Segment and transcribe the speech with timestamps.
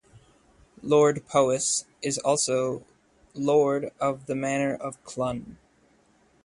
[0.81, 2.83] Lord Powis is also
[3.35, 5.57] Lord of the Manor of Clun.